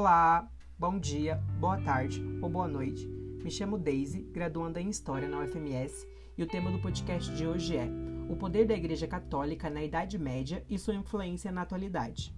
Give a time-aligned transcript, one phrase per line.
[0.00, 3.06] Olá, bom dia, boa tarde ou boa noite.
[3.06, 7.76] Me chamo Daisy, graduanda em História na UFMS, e o tema do podcast de hoje
[7.76, 7.86] é
[8.26, 12.34] O Poder da Igreja Católica na Idade Média e sua influência na atualidade.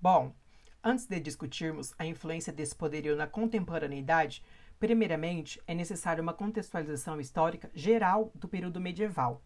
[0.00, 0.34] Bom,
[0.82, 4.42] antes de discutirmos a influência desse poderio na contemporaneidade,
[4.80, 9.40] primeiramente é necessária uma contextualização histórica geral do período medieval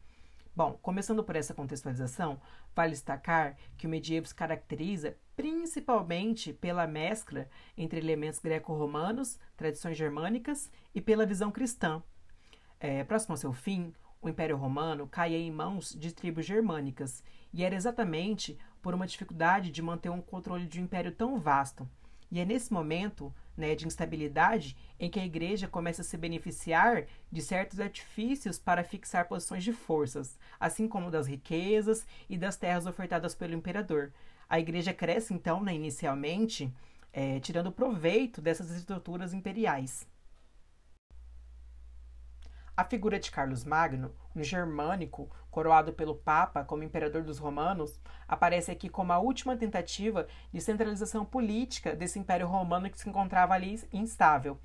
[0.54, 2.38] Bom, começando por essa contextualização,
[2.76, 10.70] vale destacar que o medievo se caracteriza principalmente pela mescla entre elementos greco-romanos, tradições germânicas
[10.94, 12.02] e pela visão cristã.
[12.78, 17.64] É, próximo ao seu fim, o Império Romano caía em mãos de tribos germânicas, e
[17.64, 21.88] era exatamente por uma dificuldade de manter um controle de um império tão vasto.
[22.30, 27.04] E é nesse momento né, de instabilidade em que a igreja começa a se beneficiar
[27.30, 32.86] de certos artifícios para fixar posições de forças, assim como das riquezas e das terras
[32.86, 34.12] ofertadas pelo imperador.
[34.48, 36.72] A igreja cresce, então, né, inicialmente,
[37.12, 40.06] é, tirando proveito dessas estruturas imperiais.
[42.74, 48.72] A figura de Carlos Magno, um germânico coroado pelo Papa como imperador dos romanos, aparece
[48.72, 53.80] aqui como a última tentativa de centralização política desse império romano que se encontrava ali
[53.92, 54.58] instável.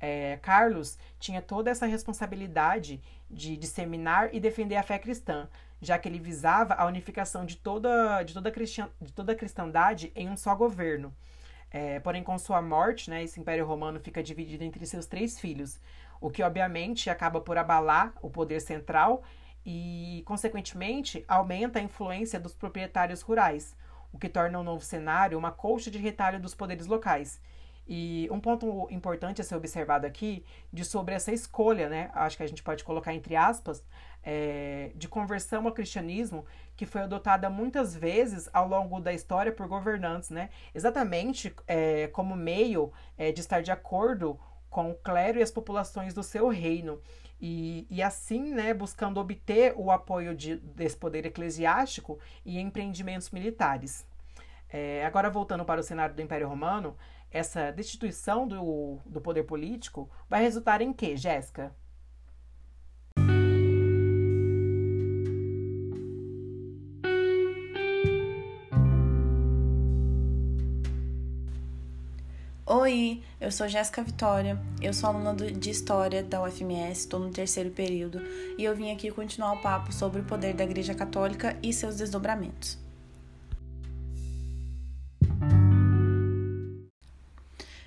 [0.00, 5.48] É, Carlos tinha toda essa responsabilidade de disseminar e defender a fé cristã,
[5.80, 10.10] já que ele visava a unificação de toda, de toda, cristã, de toda a cristandade
[10.16, 11.14] em um só governo.
[11.70, 15.80] É, porém, com sua morte, né, esse império romano fica dividido entre seus três filhos,
[16.20, 19.22] o que obviamente acaba por abalar o poder central
[19.64, 23.76] e, consequentemente, aumenta a influência dos proprietários rurais,
[24.12, 27.40] o que torna o novo cenário uma colcha de retalho dos poderes locais.
[27.86, 32.10] E um ponto importante a ser observado aqui de sobre essa escolha, né?
[32.14, 33.84] Acho que a gente pode colocar entre aspas,
[34.22, 36.46] é, de conversão ao cristianismo,
[36.76, 40.50] que foi adotada muitas vezes ao longo da história por governantes, né?
[40.72, 44.38] Exatamente é, como meio é, de estar de acordo
[44.70, 47.00] com o clero e as populações do seu reino.
[47.44, 54.06] E, e assim, né, buscando obter o apoio de, desse poder eclesiástico e empreendimentos militares.
[54.72, 56.96] É, agora, voltando para o cenário do Império Romano,
[57.32, 61.74] essa destituição do, do poder político vai resultar em quê, Jéssica?
[72.82, 77.70] Oi, eu sou Jéssica Vitória, eu sou aluna de História da UFMS, estou no terceiro
[77.70, 78.20] período
[78.58, 81.94] e eu vim aqui continuar o papo sobre o poder da Igreja Católica e seus
[81.94, 82.76] desdobramentos.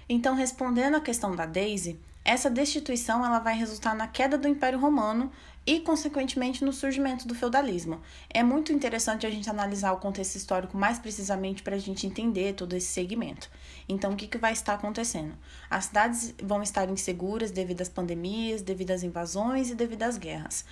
[0.08, 4.80] Então, respondendo à questão da Daisy, essa destituição ela vai resultar na queda do Império
[4.80, 5.32] Romano
[5.66, 8.02] e, consequentemente, no surgimento do feudalismo.
[8.30, 12.54] É muito interessante a gente analisar o contexto histórico mais precisamente para a gente entender
[12.54, 13.50] todo esse segmento.
[13.88, 15.36] Então, o que, que vai estar acontecendo?
[15.70, 20.66] As cidades vão estar inseguras devido às pandemias, devido às invasões e devido às guerras.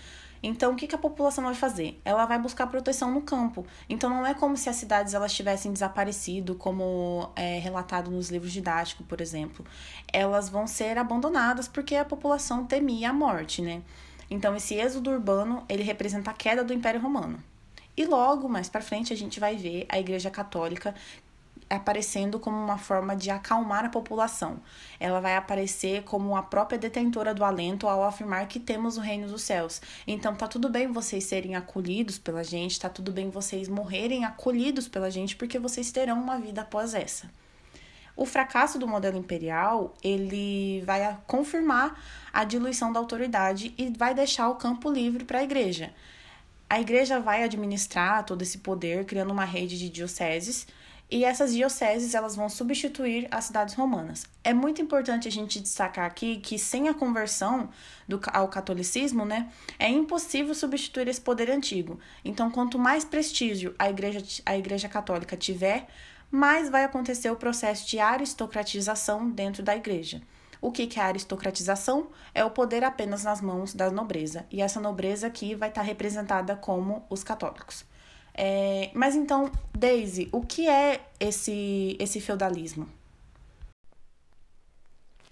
[0.45, 2.01] Então, o que, que a população vai fazer?
[2.03, 3.65] Ela vai buscar proteção no campo.
[3.87, 8.51] Então, não é como se as cidades elas tivessem desaparecido, como é relatado nos livros
[8.51, 9.65] didáticos, por exemplo.
[10.11, 13.81] Elas vão ser abandonadas porque a população temia a morte, né?
[14.29, 17.41] Então, esse êxodo urbano, ele representa a queda do Império Romano.
[17.95, 20.95] E logo mais para frente a gente vai ver a Igreja Católica
[21.77, 24.59] aparecendo como uma forma de acalmar a população.
[24.99, 29.27] Ela vai aparecer como a própria detentora do alento ao afirmar que temos o reino
[29.27, 29.81] dos céus.
[30.07, 34.87] Então tá tudo bem vocês serem acolhidos pela gente, tá tudo bem vocês morrerem acolhidos
[34.87, 37.29] pela gente, porque vocês terão uma vida após essa.
[38.15, 41.99] O fracasso do modelo imperial, ele vai confirmar
[42.31, 45.91] a diluição da autoridade e vai deixar o campo livre para a igreja.
[46.69, 50.67] A igreja vai administrar todo esse poder, criando uma rede de dioceses,
[51.09, 54.25] e essas dioceses elas vão substituir as cidades romanas.
[54.43, 57.69] É muito importante a gente destacar aqui que sem a conversão
[58.07, 61.99] do, ao catolicismo, né, é impossível substituir esse poder antigo.
[62.25, 65.87] Então, quanto mais prestígio a igreja, a igreja católica tiver,
[66.31, 70.21] mais vai acontecer o processo de aristocratização dentro da igreja.
[70.59, 72.07] O que, é a aristocratização?
[72.33, 74.45] É o poder apenas nas mãos da nobreza.
[74.49, 77.85] E essa nobreza aqui vai estar representada como os católicos.
[78.33, 82.89] É, mas então, Daisy, o que é esse, esse feudalismo?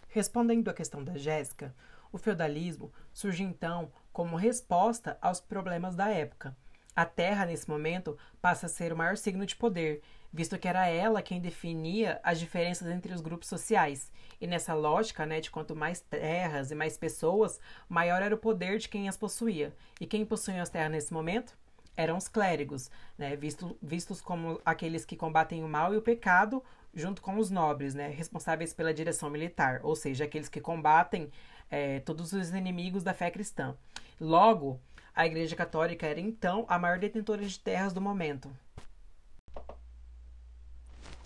[0.09, 1.73] Respondendo à questão da Jéssica,
[2.11, 6.55] o feudalismo surge então como resposta aos problemas da época.
[6.93, 10.01] A terra, nesse momento, passa a ser o maior signo de poder,
[10.31, 14.11] visto que era ela quem definia as diferenças entre os grupos sociais.
[14.41, 18.77] E nessa lógica, né, de quanto mais terras e mais pessoas, maior era o poder
[18.77, 19.73] de quem as possuía.
[19.99, 21.57] E quem possuía as terras nesse momento?
[21.95, 26.63] Eram os clérigos, né, visto, vistos como aqueles que combatem o mal e o pecado,
[26.93, 31.31] junto com os nobres, né, responsáveis pela direção militar, ou seja, aqueles que combatem
[31.69, 33.75] é, todos os inimigos da fé cristã.
[34.19, 34.79] Logo,
[35.15, 38.49] a Igreja Católica era então a maior detentora de terras do momento.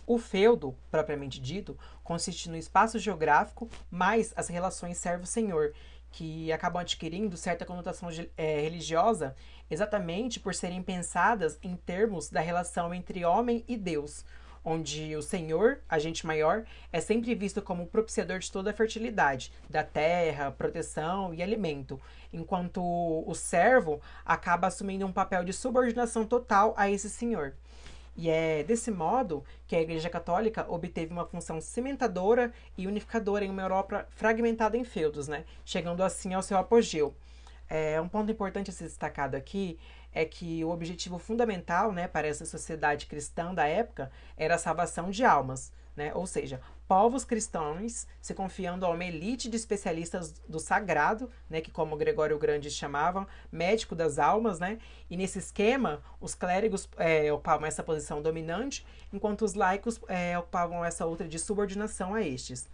[0.07, 5.73] O feudo, propriamente dito, consiste no espaço geográfico mais as relações servo-senhor,
[6.15, 8.07] que acabam adquirindo certa conotação
[8.37, 9.35] é, religiosa
[9.69, 14.23] exatamente por serem pensadas em termos da relação entre homem e Deus,
[14.63, 19.83] onde o Senhor, agente maior, é sempre visto como propiciador de toda a fertilidade, da
[19.83, 21.99] terra, proteção e alimento,
[22.31, 27.53] enquanto o servo acaba assumindo um papel de subordinação total a esse Senhor.
[28.17, 33.49] E é desse modo que a Igreja Católica obteve uma função cimentadora e unificadora em
[33.49, 35.43] uma Europa fragmentada em feudos, né?
[35.65, 37.13] chegando assim ao seu apogeu.
[37.69, 39.79] É, um ponto importante a ser destacado aqui
[40.13, 45.09] é que o objetivo fundamental né, para essa sociedade cristã da época era a salvação
[45.09, 46.13] de almas, né?
[46.13, 51.71] ou seja, povos cristãos se confiando a uma elite de especialistas do sagrado, né, que
[51.71, 54.77] como Gregório Grande chamavam, médico das almas, né,
[55.09, 60.85] e nesse esquema os clérigos é, ocupavam essa posição dominante, enquanto os laicos é, ocupavam
[60.85, 62.69] essa outra de subordinação a estes.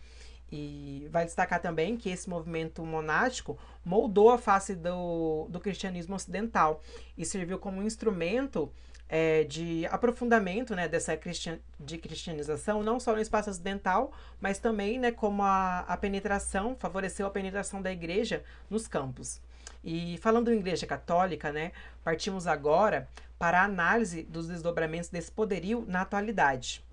[0.51, 6.81] E vai destacar também que esse movimento monástico moldou a face do, do cristianismo ocidental
[7.17, 8.69] e serviu como instrumento
[9.07, 14.97] é, de aprofundamento né, dessa cristian, de cristianização, não só no espaço ocidental, mas também
[14.97, 19.41] né, como a, a penetração, favoreceu a penetração da igreja nos campos.
[19.83, 21.71] E falando em igreja católica, né,
[22.03, 23.07] partimos agora
[23.37, 26.83] para a análise dos desdobramentos desse poderio na atualidade.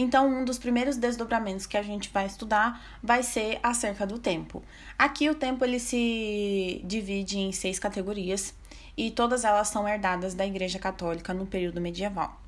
[0.00, 4.62] Então, um dos primeiros desdobramentos que a gente vai estudar vai ser acerca do tempo.
[4.96, 8.54] Aqui o tempo ele se divide em seis categorias
[8.96, 12.40] e todas elas são herdadas da Igreja Católica no período medieval.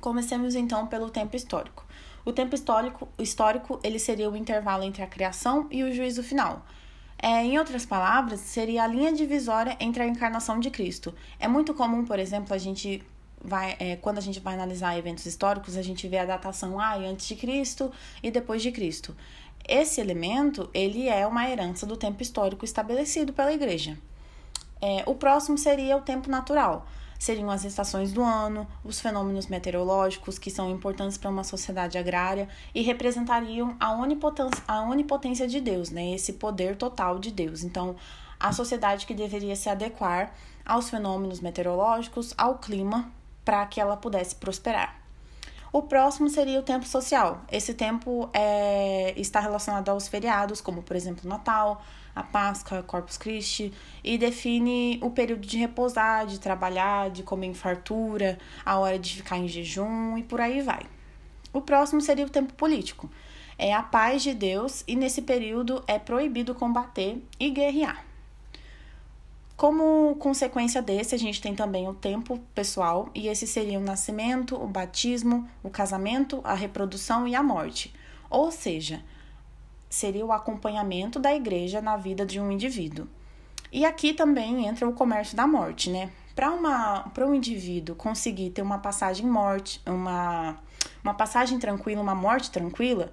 [0.00, 1.84] Comecemos então pelo tempo histórico.
[2.24, 6.64] O tempo histórico, histórico ele seria o intervalo entre a criação e o juízo final.
[7.18, 11.14] É, em outras palavras, seria a linha divisória entre a encarnação de Cristo.
[11.38, 13.04] É muito comum, por exemplo, a gente
[13.42, 16.94] vai, é, quando a gente vai analisar eventos históricos, a gente vê a datação ah,
[16.96, 17.90] antes de Cristo
[18.22, 19.16] e depois de Cristo.
[19.68, 23.98] Esse elemento ele é uma herança do tempo histórico estabelecido pela Igreja.
[24.80, 26.86] É, o próximo seria o tempo natural.
[27.18, 32.48] Seriam as estações do ano, os fenômenos meteorológicos que são importantes para uma sociedade agrária
[32.74, 36.12] e representariam a onipotência, a onipotência de Deus, né?
[36.12, 37.62] esse poder total de Deus.
[37.62, 37.94] Então,
[38.40, 40.34] a sociedade que deveria se adequar
[40.66, 43.08] aos fenômenos meteorológicos, ao clima,
[43.44, 45.02] para que ela pudesse prosperar.
[45.72, 47.42] O próximo seria o tempo social.
[47.50, 51.82] Esse tempo é, está relacionado aos feriados, como por exemplo Natal,
[52.14, 53.72] a Páscoa, Corpus Christi,
[54.04, 59.16] e define o período de repousar, de trabalhar, de comer em fartura, a hora de
[59.16, 60.82] ficar em jejum e por aí vai.
[61.54, 63.10] O próximo seria o tempo político.
[63.58, 68.11] É a paz de Deus e nesse período é proibido combater e guerrear.
[69.62, 74.60] Como consequência desse, a gente tem também o tempo pessoal, e esse seria o nascimento,
[74.60, 77.94] o batismo, o casamento, a reprodução e a morte.
[78.28, 79.04] Ou seja,
[79.88, 83.06] seria o acompanhamento da igreja na vida de um indivíduo.
[83.70, 86.10] E aqui também entra o comércio da morte, né?
[86.34, 90.58] Para um indivíduo conseguir ter uma passagem morte, uma,
[91.04, 93.12] uma passagem tranquila, uma morte tranquila,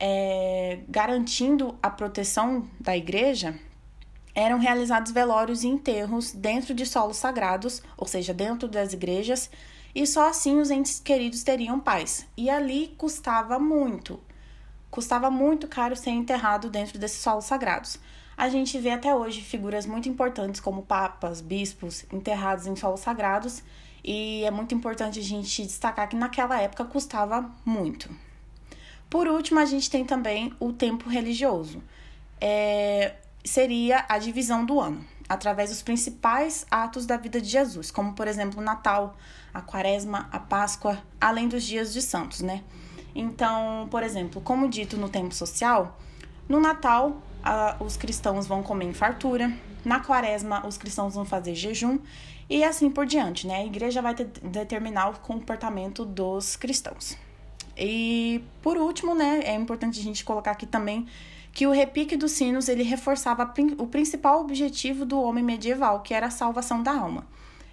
[0.00, 3.60] é, garantindo a proteção da igreja,
[4.36, 9.50] eram realizados velórios e enterros dentro de solos sagrados, ou seja, dentro das igrejas,
[9.92, 12.24] e só assim os entes queridos teriam paz.
[12.36, 14.20] E ali custava muito,
[14.96, 17.98] Custava muito caro ser enterrado dentro desses solos sagrados.
[18.34, 23.62] A gente vê até hoje figuras muito importantes como papas, bispos enterrados em solos sagrados,
[24.02, 28.08] e é muito importante a gente destacar que naquela época custava muito.
[29.10, 31.82] Por último, a gente tem também o tempo religioso.
[32.40, 33.16] É,
[33.46, 38.28] seria a divisão do ano, através dos principais atos da vida de Jesus, como por
[38.28, 39.16] exemplo o Natal,
[39.52, 42.62] a Quaresma, a Páscoa, além dos dias de santos, né?
[43.14, 45.98] Então, por exemplo, como dito no tempo social,
[46.48, 49.52] no Natal a, os cristãos vão comer em fartura,
[49.84, 51.98] na quaresma os cristãos vão fazer jejum
[52.50, 53.56] e assim por diante, né?
[53.56, 57.16] A igreja vai ter, determinar o comportamento dos cristãos.
[57.76, 61.06] E por último, né, é importante a gente colocar aqui também
[61.56, 66.26] que o repique dos sinos ele reforçava o principal objetivo do homem medieval, que era
[66.26, 67.26] a salvação da alma.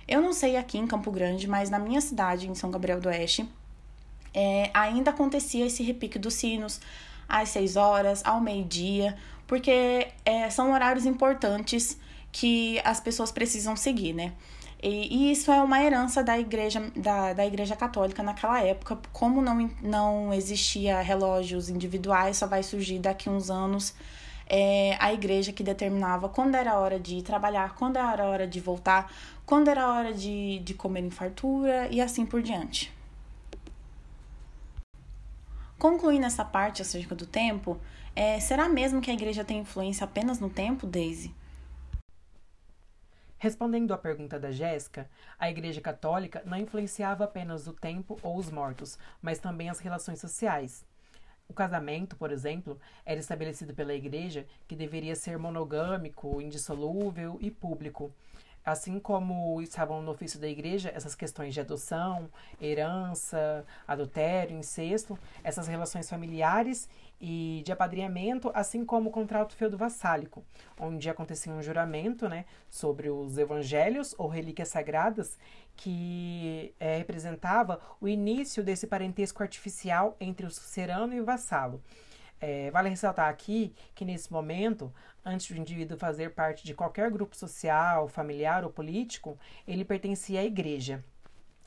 [0.08, 3.10] Eu não sei aqui em Campo Grande, mas na minha cidade, em São Gabriel do
[3.10, 3.46] Oeste,
[4.34, 6.80] é, ainda acontecia esse repique dos sinos
[7.28, 12.00] às seis horas, ao meio-dia, porque é, são horários importantes
[12.32, 14.32] que as pessoas precisam seguir, né?
[14.84, 19.00] E, e, isso é uma herança da igreja, da, da igreja católica naquela época.
[19.14, 23.96] Como não, não existia relógios individuais, só vai surgir daqui uns anos
[24.46, 29.10] é, a igreja que determinava quando era hora de trabalhar, quando era hora de voltar,
[29.46, 32.94] quando era hora de, de comer em fartura e assim por diante.
[35.80, 37.80] Concluindo essa parte acerca do tempo,
[38.14, 41.34] é, será mesmo que a igreja tem influência apenas no tempo, Daisy?
[43.44, 48.50] Respondendo à pergunta da Jéssica, a Igreja Católica não influenciava apenas o tempo ou os
[48.50, 50.86] mortos, mas também as relações sociais.
[51.50, 58.14] O casamento, por exemplo, era estabelecido pela Igreja que deveria ser monogâmico, indissolúvel e público.
[58.66, 62.30] Assim como estavam no ofício da igreja essas questões de adoção,
[62.62, 66.88] herança, adultério, incesto, essas relações familiares
[67.20, 70.44] e de apadrinhamento, assim como o contrato feudo-vassálico,
[70.80, 75.38] onde acontecia um juramento né, sobre os evangelhos ou relíquias sagradas
[75.76, 81.82] que é, representava o início desse parentesco artificial entre o sucerano e o vassalo.
[82.42, 84.94] É, vale ressaltar aqui que nesse momento,
[85.24, 90.44] antes do indivíduo fazer parte de qualquer grupo social, familiar ou político, ele pertencia à
[90.44, 91.02] igreja.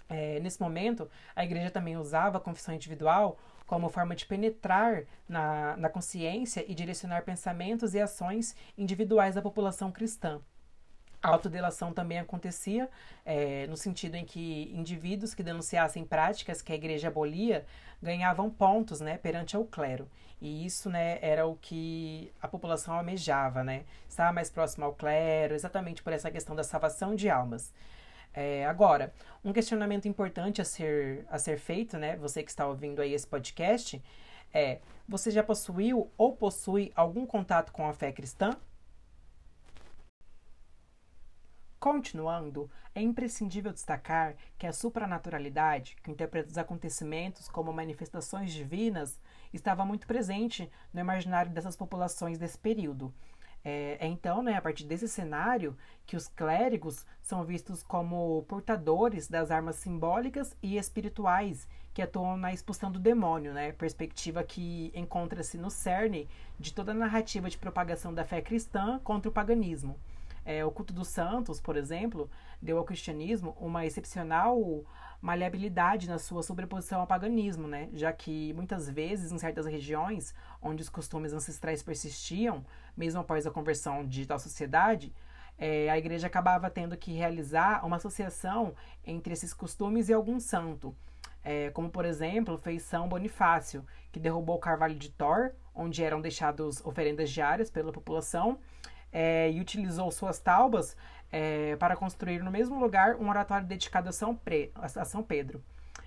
[0.06, 5.76] É, nesse momento, a igreja também usava a confissão individual como forma de penetrar na,
[5.76, 10.40] na consciência e direcionar pensamentos e ações individuais da população cristã.
[11.22, 12.88] A autodelação também acontecia
[13.24, 17.66] é, no sentido em que indivíduos que denunciassem práticas que a igreja abolia
[18.00, 20.08] ganhavam pontos né, perante ao clero.
[20.40, 23.84] E isso né, era o que a população almejava, né?
[24.06, 27.72] Estar mais próximo ao clero, exatamente por essa questão da salvação de almas.
[28.36, 32.16] É, agora, um questionamento importante a ser, a ser feito, né?
[32.18, 34.02] Você que está ouvindo aí esse podcast,
[34.52, 38.54] é: você já possuiu ou possui algum contato com a fé cristã?
[41.80, 49.18] Continuando, é imprescindível destacar que a supranaturalidade, que interpreta os acontecimentos como manifestações divinas,
[49.50, 53.14] estava muito presente no imaginário dessas populações desse período.
[53.68, 59.26] É, é, então, né, a partir desse cenário, que os clérigos são vistos como portadores
[59.26, 65.58] das armas simbólicas e espirituais que atuam na expulsão do demônio, né, perspectiva que encontra-se
[65.58, 66.28] no cerne
[66.60, 69.98] de toda a narrativa de propagação da fé cristã contra o paganismo.
[70.44, 72.30] É, o culto dos santos, por exemplo,
[72.62, 74.84] deu ao cristianismo uma excepcional
[75.20, 77.88] maleabilidade na sua sobreposição ao paganismo, né?
[77.92, 82.64] já que muitas vezes em certas regiões onde os costumes ancestrais persistiam,
[82.96, 85.12] mesmo após a conversão de tal sociedade,
[85.58, 90.94] é, a igreja acabava tendo que realizar uma associação entre esses costumes e algum santo.
[91.42, 96.20] É, como, por exemplo, fez São Bonifácio, que derrubou o carvalho de Thor, onde eram
[96.20, 98.58] deixadas oferendas diárias pela população,
[99.12, 100.96] é, e utilizou suas taubas
[101.30, 105.62] é, para construir no mesmo lugar um oratório dedicado a São, Pre, a São Pedro.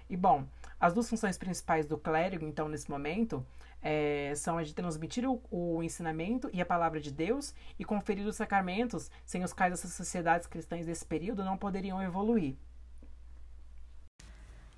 [0.09, 0.45] E bom,
[0.79, 3.45] as duas funções principais do clérigo, então, nesse momento,
[3.81, 8.25] é, são a de transmitir o, o, ensinamento e a palavra de Deus e conferir
[8.25, 12.55] os sacramentos, sem os quais essas sociedades cristãs desse período não poderiam evoluir.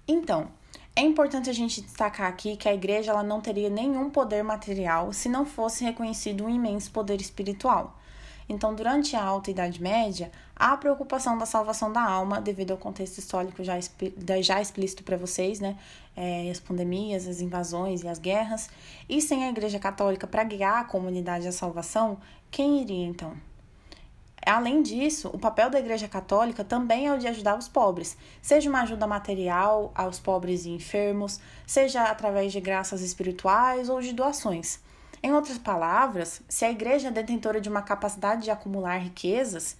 [0.07, 0.51] Então,
[0.95, 5.13] é importante a gente destacar aqui que a igreja ela não teria nenhum poder material
[5.13, 7.97] se não fosse reconhecido um imenso poder espiritual.
[8.51, 12.77] Então, durante a Alta Idade Média, há a preocupação da salvação da alma, devido ao
[12.77, 13.75] contexto histórico já,
[14.41, 15.77] já explícito para vocês, né?
[16.17, 18.69] É, as pandemias, as invasões e as guerras.
[19.07, 22.17] E sem a Igreja Católica para guiar a comunidade à salvação,
[22.51, 23.33] quem iria então?
[24.45, 28.69] Além disso, o papel da Igreja Católica também é o de ajudar os pobres, seja
[28.69, 34.81] uma ajuda material aos pobres e enfermos, seja através de graças espirituais ou de doações.
[35.23, 39.77] Em outras palavras, se a igreja é detentora de uma capacidade de acumular riquezas,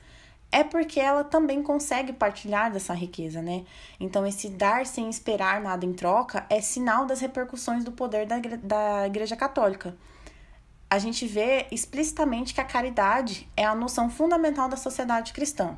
[0.51, 3.63] é porque ela também consegue partilhar dessa riqueza, né?
[4.00, 8.38] Então, esse dar sem esperar nada em troca é sinal das repercussões do poder da,
[8.62, 9.95] da Igreja Católica.
[10.89, 15.77] A gente vê explicitamente que a caridade é a noção fundamental da sociedade cristã.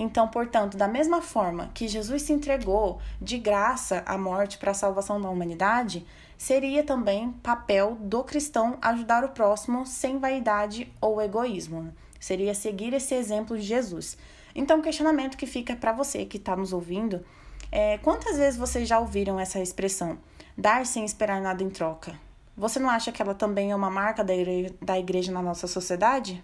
[0.00, 4.74] Então, portanto, da mesma forma que Jesus se entregou de graça à morte para a
[4.74, 11.92] salvação da humanidade, seria também papel do cristão ajudar o próximo sem vaidade ou egoísmo.
[12.20, 14.16] Seria seguir esse exemplo de Jesus.
[14.54, 17.24] Então, o questionamento que fica para você que está nos ouvindo
[17.72, 20.16] é: quantas vezes vocês já ouviram essa expressão?
[20.56, 22.14] Dar sem esperar nada em troca.
[22.56, 26.42] Você não acha que ela também é uma marca da igreja na nossa sociedade?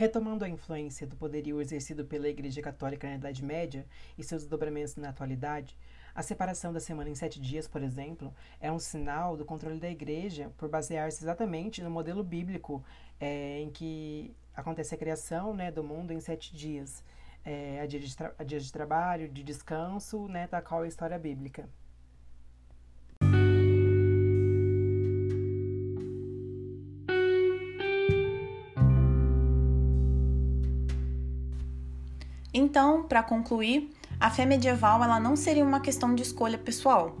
[0.00, 3.84] Retomando a influência do poderio exercido pela Igreja Católica na Idade Média
[4.16, 5.76] e seus desdobramentos na atualidade,
[6.14, 9.90] A separação da semana em sete dias, por exemplo, é um sinal do controle da
[9.90, 12.82] igreja por basear-se exatamente no modelo bíblico
[13.20, 17.04] é, em que acontece a criação né, do mundo em sete dias.
[17.44, 20.88] É, a, dia de a dias de trabalho, de descanso, né, da qual é a
[20.88, 21.68] história bíblica.
[32.70, 37.18] Então, para concluir, a fé medieval ela não seria uma questão de escolha pessoal.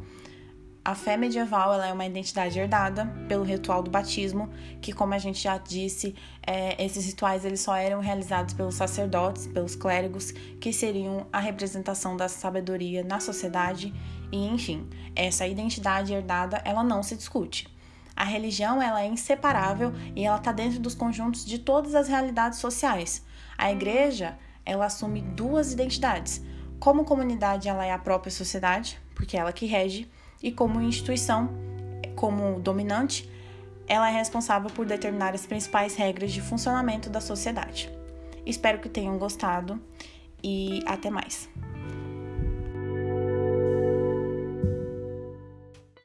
[0.84, 4.48] A fé medieval ela é uma identidade herdada pelo ritual do batismo,
[4.80, 6.14] que, como a gente já disse,
[6.46, 10.30] é, esses rituais eles só eram realizados pelos sacerdotes, pelos clérigos,
[10.60, 13.92] que seriam a representação da sabedoria na sociedade.
[14.30, 17.66] E, enfim, essa identidade herdada ela não se discute.
[18.14, 22.60] A religião ela é inseparável e ela está dentro dos conjuntos de todas as realidades
[22.60, 23.24] sociais.
[23.58, 24.38] A igreja
[24.70, 26.40] ela assume duas identidades.
[26.78, 30.08] Como comunidade, ela é a própria sociedade, porque é ela que rege,
[30.40, 31.50] e como instituição,
[32.14, 33.28] como dominante,
[33.88, 37.90] ela é responsável por determinar as principais regras de funcionamento da sociedade.
[38.46, 39.80] Espero que tenham gostado
[40.42, 41.48] e até mais.